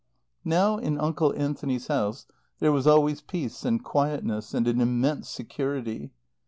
Now, 0.43 0.79
in 0.79 0.97
Uncle 0.97 1.31
Anthony's 1.37 1.85
house, 1.85 2.25
there 2.57 2.71
was 2.71 2.87
always 2.87 3.21
peace 3.21 3.63
and 3.63 3.83
quietness 3.83 4.51
and 4.55 4.67
an 4.67 4.81
immense 4.81 5.29
security. 5.29 6.09